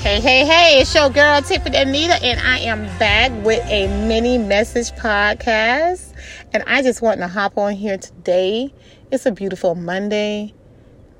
[0.00, 4.38] Hey, hey, hey, it's your girl Tiffany Anita, and I am back with a mini
[4.38, 6.14] message podcast.
[6.54, 8.72] And I just want to hop on here today.
[9.10, 10.54] It's a beautiful Monday.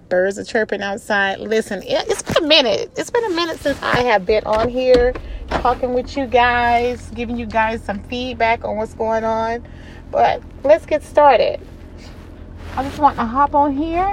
[0.08, 1.40] Birds are chirping outside.
[1.40, 2.90] Listen, it's been a minute.
[2.96, 5.12] It's been a minute since I have been on here
[5.50, 9.62] talking with you guys, giving you guys some feedback on what's going on.
[10.10, 11.60] But let's get started.
[12.76, 14.08] I just want to hop on here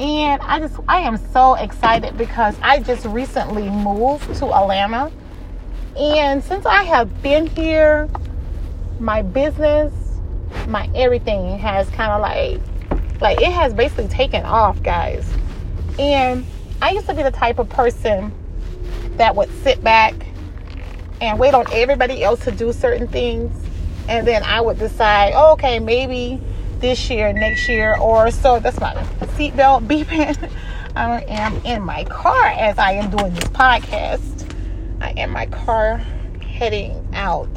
[0.00, 5.10] and I just I am so excited because I just recently moved to Atlanta.
[5.96, 8.08] And since I have been here,
[8.98, 9.92] my business,
[10.66, 12.60] my everything has kind of like
[13.20, 15.28] like it has basically taken off, guys.
[15.98, 16.44] And
[16.82, 18.32] I used to be the type of person
[19.16, 20.14] that would sit back
[21.20, 23.64] and wait on everybody else to do certain things
[24.08, 26.40] and then I would decide, oh, okay, maybe
[26.80, 28.58] this year, next year, or so.
[28.60, 28.94] That's my
[29.36, 30.50] seatbelt beeping.
[30.96, 34.48] I am in my car as I am doing this podcast.
[35.00, 35.98] I am my car
[36.40, 37.50] heading out.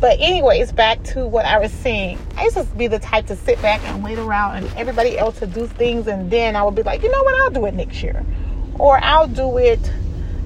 [0.00, 2.18] But anyways, back to what I was saying.
[2.36, 5.38] I used to be the type to sit back and wait around and everybody else
[5.38, 7.74] to do things and then I would be like, you know what, I'll do it
[7.74, 8.24] next year.
[8.74, 9.80] Or I'll do it,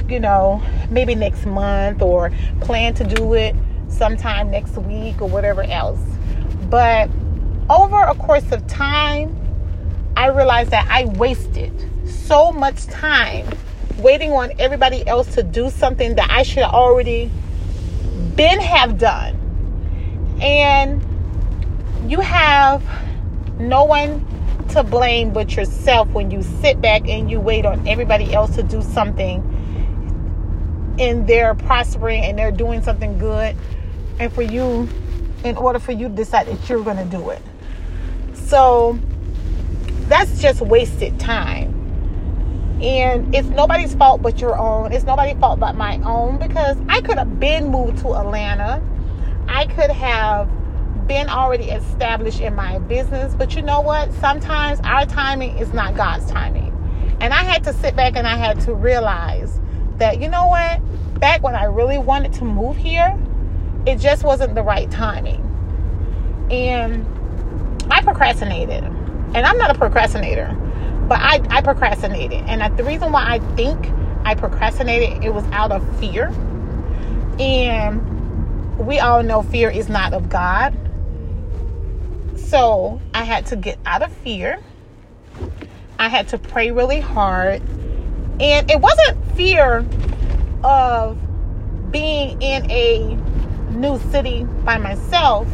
[0.09, 3.57] you know, maybe next month or plan to do it
[3.89, 6.01] sometime next week or whatever else.
[6.69, 7.09] But
[7.71, 9.37] over a course of time,
[10.17, 11.73] I realized that I wasted
[12.09, 13.47] so much time
[13.99, 17.31] waiting on everybody else to do something that I should already
[18.37, 19.35] been have done.
[20.41, 21.03] And
[22.11, 22.83] you have
[23.59, 24.25] no one
[24.71, 28.63] to blame but yourself when you sit back and you wait on everybody else to
[28.63, 29.43] do something
[30.99, 33.57] and they're prospering and they're doing something good
[34.19, 34.89] and for you
[35.45, 37.43] in order for you to decide that you're going to do it.
[38.49, 38.99] So
[40.09, 41.75] that's just wasted time.
[42.81, 44.91] And it's nobody's fault but your own.
[44.91, 48.83] It's nobody's fault but my own because I could have been moved to Atlanta.
[49.49, 50.49] I could have
[51.07, 53.35] been already established in my business.
[53.35, 54.11] But you know what?
[54.15, 56.73] Sometimes our timing is not God's timing.
[57.21, 59.61] And I had to sit back and I had to realize
[59.99, 60.81] that, you know what?
[61.21, 63.19] Back when I really wanted to move here,
[63.87, 65.45] it just wasn't the right timing.
[66.51, 67.05] And
[67.91, 68.85] I procrastinated.
[68.85, 70.55] And I'm not a procrastinator,
[71.09, 72.45] but I, I procrastinated.
[72.47, 73.79] And the reason why I think
[74.25, 76.29] I procrastinated, it was out of fear.
[77.39, 80.75] And we all know fear is not of God.
[82.37, 84.61] So I had to get out of fear.
[85.99, 87.61] I had to pray really hard.
[88.41, 89.85] And it wasn't fear
[90.65, 91.19] of
[91.91, 93.17] being in a
[93.73, 95.47] new city by myself,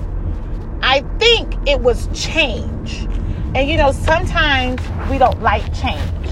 [0.86, 3.08] I think it was change.
[3.54, 6.28] And you know, sometimes we don't like change.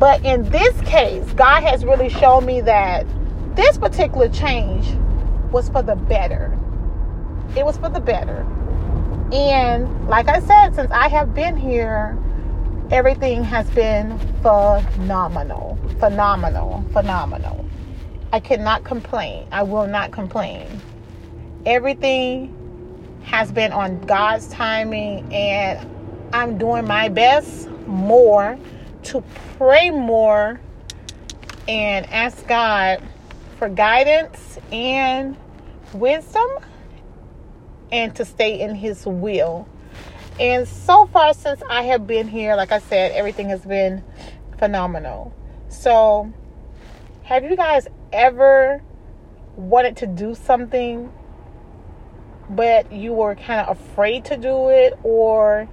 [0.00, 3.06] But in this case, God has really shown me that
[3.54, 4.88] this particular change
[5.52, 6.58] was for the better.
[7.56, 8.44] It was for the better.
[9.32, 12.18] And like I said, since I have been here,
[12.90, 15.78] everything has been phenomenal.
[16.00, 16.84] Phenomenal.
[16.92, 17.64] Phenomenal.
[18.32, 19.46] I cannot complain.
[19.52, 20.80] I will not complain
[21.64, 22.58] everything
[23.24, 25.88] has been on God's timing, and
[26.32, 28.58] I'm doing my best more
[29.04, 29.22] to
[29.58, 30.60] pray more
[31.68, 33.02] and ask God
[33.58, 35.36] for guidance and
[35.94, 36.48] wisdom
[37.90, 39.68] and to stay in His will.
[40.40, 44.02] And so far, since I have been here, like I said, everything has been
[44.58, 45.34] phenomenal.
[45.68, 46.32] So,
[47.24, 48.82] have you guys ever
[49.56, 51.12] wanted to do something
[52.50, 55.68] but you were kind of afraid to do it or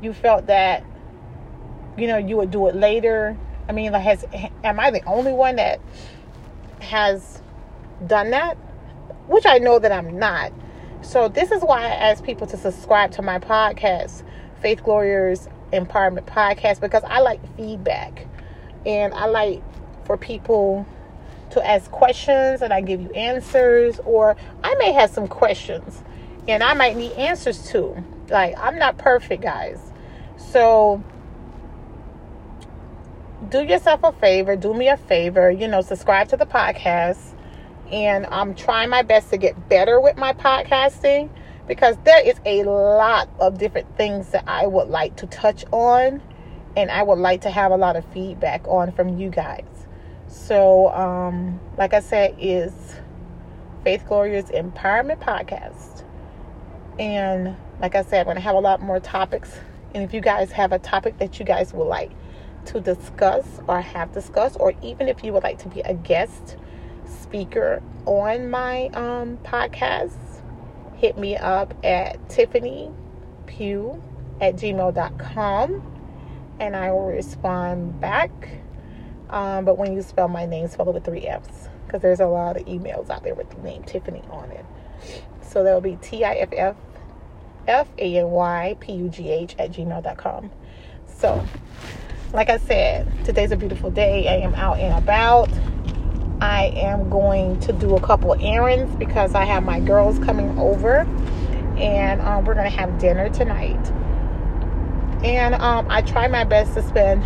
[0.00, 0.84] you felt that
[1.96, 3.36] you know you would do it later?
[3.68, 4.24] I mean like has
[4.64, 5.80] am i the only one that
[6.80, 7.42] has
[8.06, 8.54] done that?
[9.26, 10.52] Which i know that i'm not.
[11.02, 14.22] So this is why i ask people to subscribe to my podcast
[14.60, 18.26] faith glorious empowerment podcast because i like feedback.
[18.86, 19.62] And i like
[20.04, 20.86] for people
[21.50, 26.02] to ask questions and I give you answers, or I may have some questions
[26.48, 28.02] and I might need answers to.
[28.30, 29.78] Like, I'm not perfect, guys.
[30.36, 31.02] So,
[33.48, 37.34] do yourself a favor, do me a favor, you know, subscribe to the podcast.
[37.92, 41.30] And I'm trying my best to get better with my podcasting
[41.66, 46.22] because there is a lot of different things that I would like to touch on
[46.76, 49.64] and I would like to have a lot of feedback on from you guys.
[50.28, 52.72] So, um, like I said, is
[53.84, 56.04] Faith Glorious Empowerment Podcast.
[56.98, 59.50] And like I said, I'm going to have a lot more topics.
[59.94, 62.10] And if you guys have a topic that you guys would like
[62.66, 66.56] to discuss or have discussed, or even if you would like to be a guest
[67.06, 70.16] speaker on my um, podcast,
[70.96, 72.90] hit me up at Tiffany
[73.46, 74.02] Pugh
[74.40, 75.94] at gmail.com
[76.60, 78.30] and I will respond back.
[79.30, 82.26] Um, but when you spell my name, spell it with three F's because there's a
[82.26, 84.64] lot of emails out there with the name Tiffany on it.
[85.42, 86.76] So that'll be T I F F
[87.68, 90.50] F A Y P U G H at gmail.com.
[91.06, 91.44] So,
[92.32, 94.26] like I said, today's a beautiful day.
[94.26, 95.50] I am out and about.
[96.40, 101.00] I am going to do a couple errands because I have my girls coming over
[101.76, 103.90] and um, we're going to have dinner tonight.
[105.24, 107.24] And um, I try my best to spend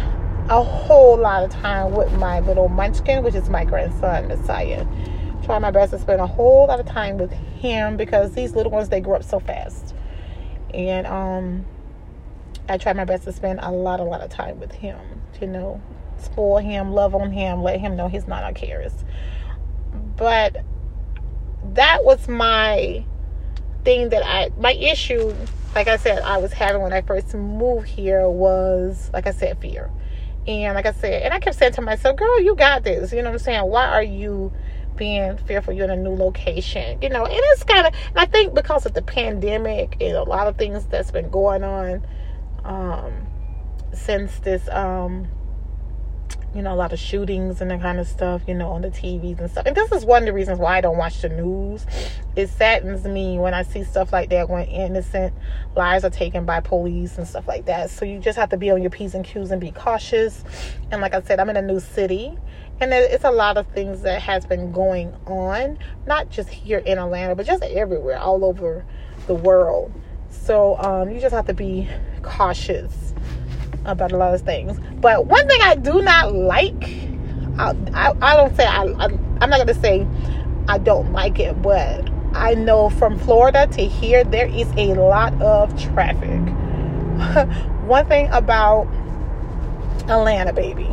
[0.49, 4.87] a whole lot of time with my little munchkin, which is my grandson, Messiah.
[5.45, 8.73] Try my best to spend a whole lot of time with him because these little
[8.73, 9.95] ones, they grow up so fast.
[10.75, 11.65] And um,
[12.69, 14.99] I try my best to spend a lot, a lot of time with him,
[15.41, 15.81] you know,
[16.19, 18.93] spoil him, love on him, let him know he's not our cares.
[20.17, 20.57] But
[21.75, 23.05] that was my
[23.85, 25.35] thing that I, my issue
[25.75, 29.59] like I said, I was having when I first moved here was, like I said,
[29.61, 29.91] fear.
[30.47, 33.13] And like I said, and I kept saying to myself, girl, you got this.
[33.13, 33.63] You know what I'm saying?
[33.63, 34.53] Why are you
[34.97, 37.01] being fearful you're in a new location?
[37.03, 40.47] You know, and it's kind of, I think because of the pandemic and a lot
[40.47, 42.07] of things that's been going on
[42.65, 43.27] um,
[43.93, 45.29] since this, um,
[46.55, 48.91] you know, a lot of shootings and that kind of stuff, you know, on the
[48.91, 49.65] TVs and stuff.
[49.65, 51.87] And this is one of the reasons why I don't watch the news.
[52.37, 55.35] It saddens me when I see stuff like that when innocent
[55.75, 57.91] lives are taken by police and stuff like that.
[57.91, 60.45] So you just have to be on your P's and Q's and be cautious.
[60.91, 62.37] And like I said, I'm in a new city.
[62.83, 66.99] And it's a lot of things that has been going on, not just here in
[66.99, 68.85] Atlanta, but just everywhere, all over
[69.29, 69.93] the world.
[70.31, 71.89] So um, you just have to be
[72.23, 73.15] cautious
[73.85, 74.81] about a lot of things.
[75.01, 76.83] But one thing I do not like,
[77.57, 79.05] I, I, I don't say I, I,
[79.41, 80.05] I'm not gonna say
[80.67, 85.41] I don't like it, but I know from Florida to here there is a lot
[85.41, 86.41] of traffic.
[87.87, 88.89] one thing about
[90.09, 90.89] Atlanta, baby,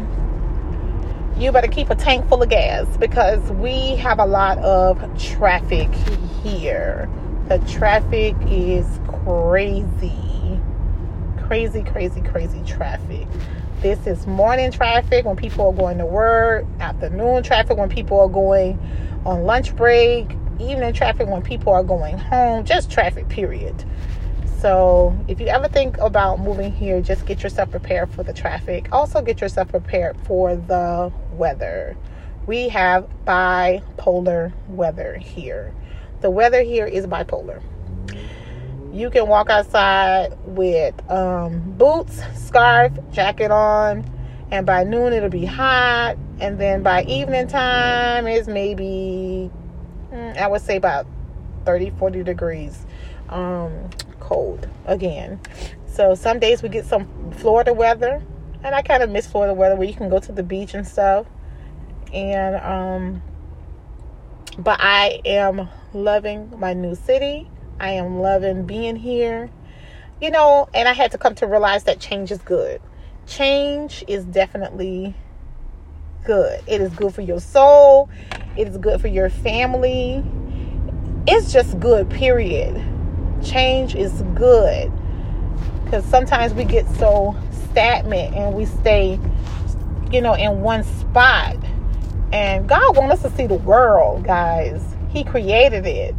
[1.39, 5.93] you better keep a tank full of gas because we have a lot of traffic
[6.43, 7.09] here.
[7.47, 10.29] The traffic is crazy
[11.49, 13.27] crazy, crazy, crazy traffic.
[13.81, 18.29] This is morning traffic when people are going to work, afternoon traffic when people are
[18.29, 18.77] going
[19.25, 23.83] on lunch break, evening traffic when people are going home, just traffic, period.
[24.59, 28.87] So, if you ever think about moving here, just get yourself prepared for the traffic.
[28.91, 31.97] Also, get yourself prepared for the weather.
[32.45, 35.73] We have bipolar weather here.
[36.21, 37.63] The weather here is bipolar
[38.91, 44.03] you can walk outside with um, boots, scarf, jacket on,
[44.51, 46.17] and by noon it'll be hot.
[46.39, 49.51] And then by evening time, it's maybe,
[50.11, 51.05] mm, I would say about
[51.65, 52.85] 30, 40 degrees
[53.29, 55.39] um, cold again.
[55.85, 58.23] So some days we get some Florida weather,
[58.63, 60.87] and I kind of miss Florida weather where you can go to the beach and
[60.87, 61.25] stuff.
[62.13, 63.21] And, um,
[64.57, 67.49] but I am loving my new city.
[67.79, 69.49] I am loving being here.
[70.21, 72.81] You know, and I had to come to realize that change is good.
[73.25, 75.15] Change is definitely
[76.25, 76.61] good.
[76.67, 78.09] It is good for your soul,
[78.57, 80.23] it is good for your family.
[81.27, 82.83] It's just good, period.
[83.43, 84.91] Change is good.
[85.89, 87.35] Because sometimes we get so
[87.71, 89.19] stagnant and we stay,
[90.11, 91.57] you know, in one spot.
[92.31, 94.83] And God wants us to see the world, guys.
[95.09, 96.13] He created it.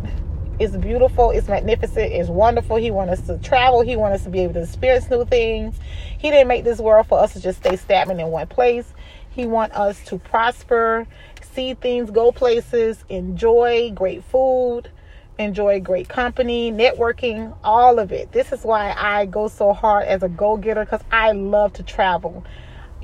[0.59, 1.31] It's beautiful.
[1.31, 2.13] It's magnificent.
[2.13, 2.79] It's wonderful.
[2.79, 3.83] He wants us to travel.
[3.83, 5.77] He wants us to be able to experience new things.
[6.19, 8.93] He didn't make this world for us to just stay stagnant in one place.
[9.31, 11.07] He wants us to prosper,
[11.55, 14.91] see things, go places, enjoy great food,
[15.41, 18.31] enjoy great company, networking, all of it.
[18.33, 21.83] This is why I go so hard as a go getter because I love to
[21.83, 22.45] travel.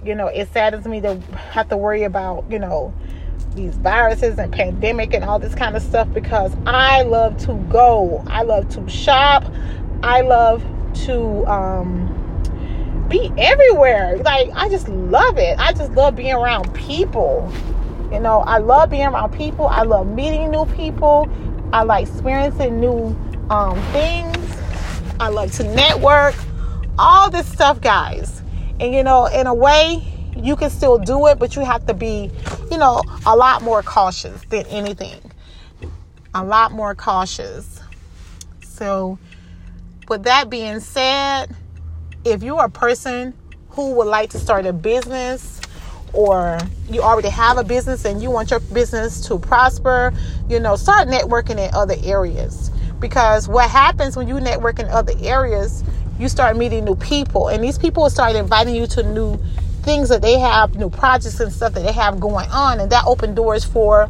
[0.04, 1.16] You know, it saddens me to
[1.52, 2.94] have to worry about, you know,
[3.54, 8.22] these viruses and pandemic and all this kind of stuff because I love to go.
[8.26, 9.44] I love to shop.
[10.02, 10.62] I love
[11.06, 14.18] to um, be everywhere.
[14.18, 15.58] Like I just love it.
[15.58, 17.50] I just love being around people.
[18.12, 19.66] You know, I love being around people.
[19.66, 21.28] I love meeting new people.
[21.72, 23.16] I like experiencing new
[23.50, 24.36] um, things.
[25.18, 26.34] I like to network.
[26.98, 28.42] All this stuff, guys.
[28.80, 30.02] And you know, in a way,
[30.36, 32.30] you can still do it, but you have to be,
[32.70, 35.20] you know, a lot more cautious than anything.
[36.34, 37.80] A lot more cautious.
[38.62, 39.18] So,
[40.08, 41.54] with that being said,
[42.24, 43.32] if you're a person
[43.70, 45.60] who would like to start a business
[46.12, 46.58] or
[46.90, 50.12] you already have a business and you want your business to prosper,
[50.48, 52.70] you know, start networking in other areas.
[53.00, 55.84] Because what happens when you network in other areas,
[56.18, 59.38] you start meeting new people, and these people start inviting you to new
[59.82, 63.04] things that they have, new projects and stuff that they have going on, and that
[63.06, 64.08] open doors for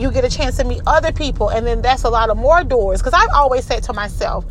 [0.00, 1.50] you get a chance to meet other people.
[1.50, 3.00] And then that's a lot of more doors.
[3.00, 4.44] Because i've always said to myself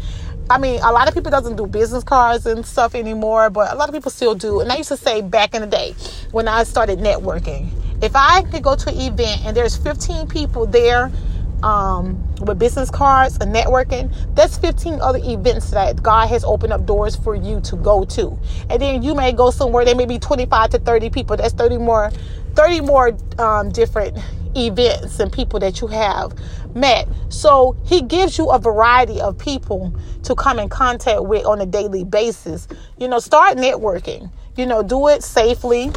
[0.51, 3.75] I mean, a lot of people doesn't do business cards and stuff anymore, but a
[3.75, 4.61] lot of people still do.
[4.61, 5.93] And I used to say back in the day
[6.31, 7.69] when I started networking,
[8.01, 11.11] if I could go to an event and there's 15 people there
[11.61, 16.83] um, with business cards and networking, that's 15 other events that God has opened up
[16.83, 18.35] doors for you to go to.
[18.71, 21.37] And then you may go somewhere, there may be 25 to 30 people.
[21.37, 22.09] That's 30 more,
[22.55, 24.17] 30 more um, different
[24.55, 26.33] events and people that you have
[26.75, 27.07] met.
[27.29, 31.65] So he gives you a variety of people to come in contact with on a
[31.65, 32.67] daily basis.
[32.97, 34.31] You know, start networking.
[34.55, 35.91] You know, do it safely.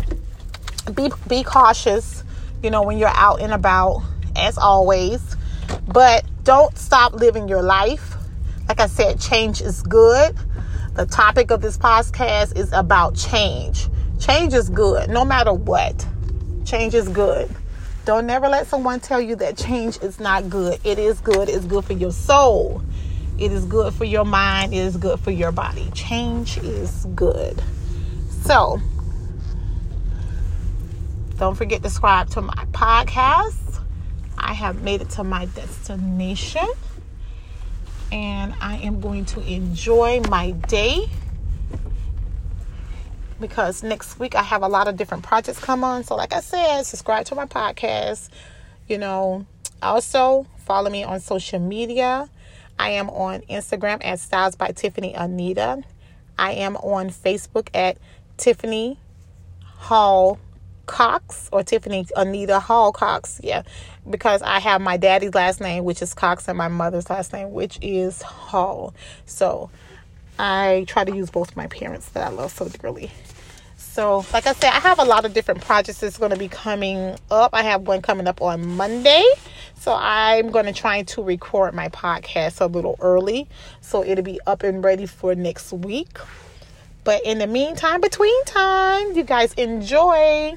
[0.95, 2.25] Be be cautious,
[2.63, 4.03] you know, when you're out and about
[4.37, 5.37] as always.
[5.87, 8.17] But don't stop living your life.
[8.69, 10.37] Like I said, change is good.
[10.95, 13.89] The topic of this podcast is about change.
[14.21, 16.07] Change is good no matter what.
[16.65, 17.49] Change is good.
[18.05, 20.81] Don't never let someone tell you that change is not good.
[20.83, 21.49] It is good.
[21.49, 22.83] It's good for your soul.
[23.39, 24.75] It is good for your mind.
[24.75, 25.89] It is good for your body.
[25.95, 27.63] Change is good.
[28.43, 28.81] So,
[31.39, 33.81] don't forget to subscribe to my podcast.
[34.37, 36.67] I have made it to my destination.
[38.11, 41.09] And I am going to enjoy my day
[43.43, 46.05] because next week I have a lot of different projects come on.
[46.05, 48.31] So, like I said, subscribe to my podcast.
[48.89, 49.45] You know,
[49.83, 52.31] also follow me on social media.
[52.79, 55.83] I am on Instagram at Styles by Tiffany Anita.
[56.39, 57.99] I am on Facebook at
[58.39, 58.99] Tiffany
[59.67, 60.39] Hall
[60.87, 63.41] Cox or Tiffany Anita Hall Cox.
[63.43, 63.63] Yeah,
[64.09, 67.53] because I have my daddy's last name, which is Cox, and my mother's last name,
[67.53, 68.95] which is Hall.
[69.27, 69.71] So
[70.45, 73.13] I try to use both my parents that I love so dearly.
[73.77, 76.49] So, like I said, I have a lot of different projects that's going to be
[76.49, 77.51] coming up.
[77.53, 79.25] I have one coming up on Monday.
[79.77, 83.49] So, I'm going to try to record my podcast a little early.
[83.83, 86.19] So, it'll be up and ready for next week.
[87.05, 90.57] But in the meantime, between time, you guys enjoy.